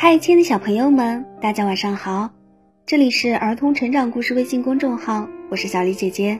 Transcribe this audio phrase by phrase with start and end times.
[0.00, 2.30] 嗨，亲爱的小朋友们，大家晚上好！
[2.86, 6.38] 这里是儿童成长故事微信公众号，我是小李姐姐。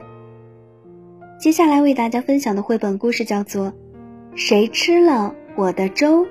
[1.37, 3.67] 接下来为大家分享的绘本故事叫做
[4.33, 6.25] 《谁吃了我的粥》。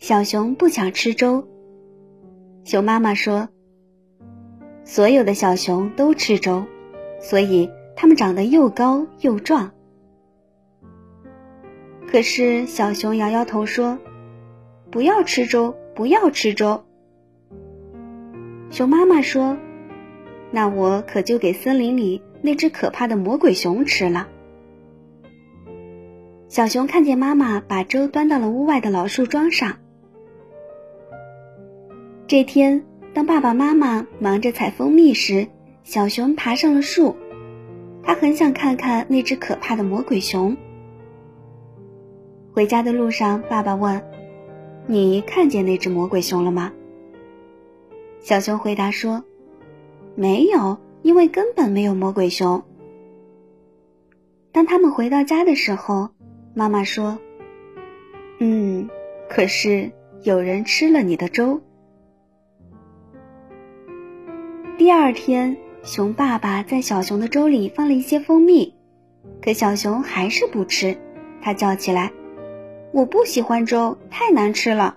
[0.00, 1.46] 小熊不想吃粥。
[2.64, 3.48] 熊妈妈说
[4.82, 6.64] ：“所有的小熊都吃粥，
[7.20, 9.70] 所以它们长得又高又壮。”
[12.16, 13.98] 可是小熊摇摇头说
[14.90, 16.82] ：“不要吃粥，不要吃粥。”
[18.72, 19.58] 熊妈妈说
[20.50, 24.28] ：“那我可就给森林里那只可怕的魔鬼熊吃了。”
[26.48, 29.76] 小熊看见妈妈把粥端到了屋外的老树桩上。
[32.26, 35.48] 这天，当爸爸妈妈忙着采蜂蜜时，
[35.84, 37.14] 小熊爬上了树。
[38.02, 40.56] 他很想看看那只可怕的魔鬼熊。
[42.56, 44.02] 回家的路上，爸爸问
[44.88, 46.72] ：“你看见那只魔鬼熊了吗？”
[48.18, 49.24] 小熊回答说
[50.16, 52.62] ：“没有，因为根本没有魔鬼熊。”
[54.52, 56.08] 当他们回到家的时候，
[56.54, 57.18] 妈妈说
[58.40, 58.88] ：“嗯，
[59.28, 61.60] 可是有人吃了你的粥。”
[64.78, 68.74] 第二天，熊爸爸在小熊的粥里放了一些蜂蜜，
[69.42, 70.96] 可小熊还是不吃，
[71.42, 72.10] 他叫起来。
[72.96, 74.96] 我不喜欢粥，太难吃了。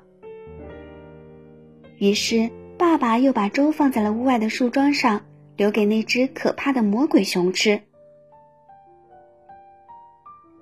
[1.98, 5.26] 于是，爸爸又把粥放在了屋外的树桩上，
[5.58, 7.82] 留给那只可怕的魔鬼熊吃。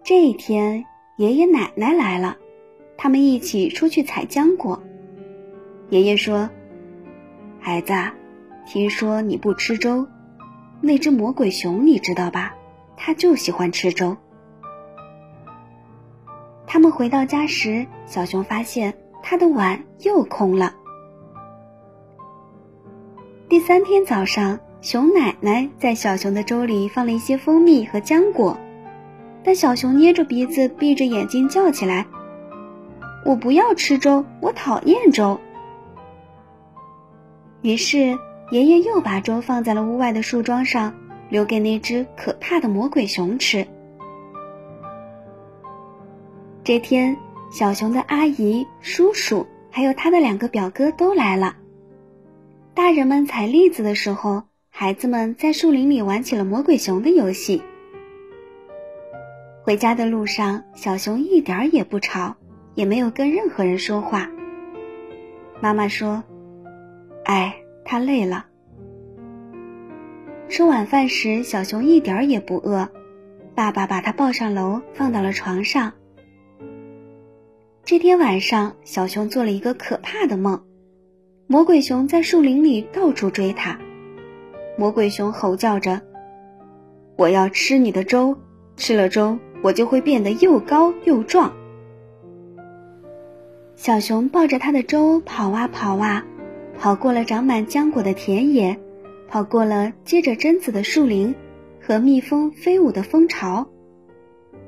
[0.03, 0.85] 这一天，
[1.17, 2.37] 爷爷奶奶来了，
[2.97, 4.81] 他们一起出去采浆果。
[5.91, 6.49] 爷爷说
[7.61, 7.93] ：“孩子，
[8.65, 10.07] 听说你不吃粥，
[10.81, 12.55] 那只魔鬼熊你知道吧？
[12.95, 14.17] 它就喜欢吃粥。”
[16.67, 18.93] 他们回到家时，小熊发现
[19.23, 20.75] 他的碗又空了。
[23.47, 28.57] 第三天早上，熊奶奶在小熊的粥里放了一些蜂蜜和浆果，
[29.43, 32.05] 但小熊捏着鼻子，闭着眼睛叫起来
[33.25, 35.39] ：“我不要吃粥，我讨厌粥。”
[37.63, 38.19] 于是，
[38.51, 40.93] 爷爷又把粥放在了屋外的树桩上，
[41.29, 43.65] 留给那只可怕的魔鬼熊吃。
[46.67, 47.15] 这天，
[47.49, 51.55] 小熊的阿姨、叔叔还有他的两个表哥都来了。
[52.73, 57.61] 大人们采栗子的时候，孩子们在树林里玩起了魔鬼熊的游戏。
[59.63, 62.35] 回家的路上，小熊一点儿也不吵，
[62.75, 64.29] 也没有跟任何人说话。
[65.61, 66.25] 妈妈说
[67.23, 67.55] ：“哎，
[67.85, 68.47] 他累了。”
[70.49, 72.89] 吃晚饭时，小熊一点儿也不饿。
[73.55, 75.93] 爸爸把他抱上楼，放到了床上。
[77.87, 80.61] 这天晚上，小熊做了一个可怕的梦，
[81.47, 83.79] 魔鬼熊在树林里到处追它。
[84.77, 86.01] 魔鬼熊吼叫着
[87.15, 88.35] ：“我要吃你的粥，
[88.75, 91.53] 吃了粥，我就会变得又高又壮。”
[93.77, 96.25] 小熊抱着他的粥跑啊跑啊，
[96.77, 98.77] 跑过了长满浆果的田野，
[99.29, 101.33] 跑过了结着榛子的树林
[101.79, 103.65] 和蜜蜂飞舞的蜂巢，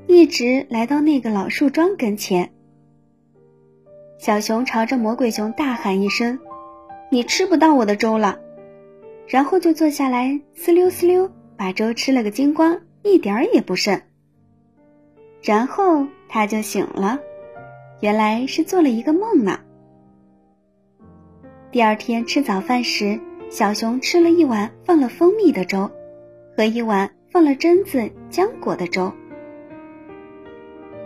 [0.06, 2.50] 一直来到那个老树桩跟前。
[4.20, 6.38] 小熊朝着魔鬼熊大喊一声
[7.10, 8.38] ：“你吃不到我的粥了！”
[9.26, 13.98] 然后就坐下来，呲溜呲溜把粥吃了个精光，一点儿也不剩。
[15.40, 17.18] 然后他就醒了，
[18.00, 19.58] 原来是做了一个梦呢。
[21.72, 25.90] 第二天吃早饭时，小熊吃了一碗放了蜂蜜的粥，
[26.54, 29.10] 和一碗放了榛子、浆果的粥。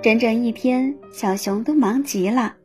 [0.03, 2.57] 整整一天，小熊都忙极了。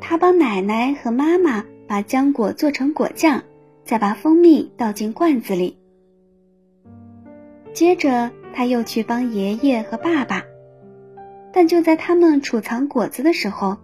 [0.00, 3.42] 他帮奶奶和妈妈把浆果做成果酱，
[3.84, 5.76] 再把蜂蜜倒进罐子里。
[7.72, 10.42] 接着，他又去帮爷爷和爸爸。
[11.52, 13.76] 但就在他们储藏果子的时候，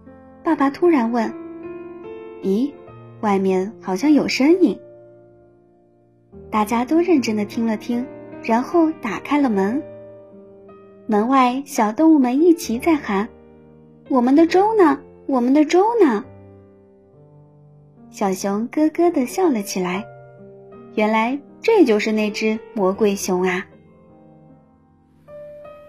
[0.43, 1.33] 爸爸突然问
[2.43, 2.71] ：“咦，
[3.21, 4.79] 外面好像有声音。”
[6.51, 8.05] 大家都认真的听了听，
[8.43, 9.81] 然后打开了门。
[11.05, 13.27] 门外，小动物们一齐在喊
[14.09, 16.23] ：“我们的粥呢？”我们的粥呢？
[18.09, 20.05] 小熊咯咯的笑了起来。
[20.95, 23.67] 原来这就是那只魔鬼熊啊！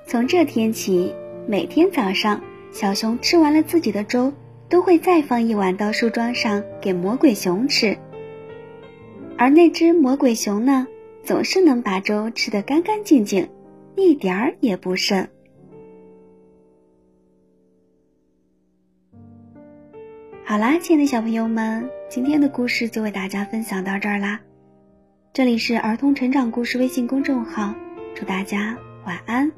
[0.05, 1.15] 从这天起，
[1.47, 2.41] 每天早上，
[2.73, 4.33] 小熊吃完了自己的粥，
[4.69, 7.97] 都会再放一碗到树桩上给魔鬼熊吃。
[9.37, 10.85] 而那只魔鬼熊呢，
[11.23, 13.49] 总是能把粥吃得干干净净，
[13.95, 15.27] 一点儿也不剩。
[20.49, 24.41] 好啦，亲爱的小朋友们，今天的故事就为大家分享到这儿啦。
[25.31, 27.75] 这里是儿童成长故事微信公众号，
[28.15, 28.75] 祝大家
[29.05, 29.53] 晚安。